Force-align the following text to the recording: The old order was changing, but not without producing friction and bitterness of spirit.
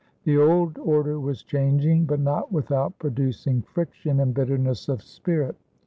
The 0.23 0.35
old 0.35 0.79
order 0.79 1.19
was 1.19 1.43
changing, 1.43 2.05
but 2.05 2.19
not 2.19 2.51
without 2.51 2.97
producing 2.97 3.61
friction 3.61 4.19
and 4.19 4.33
bitterness 4.33 4.89
of 4.89 5.03
spirit. 5.03 5.55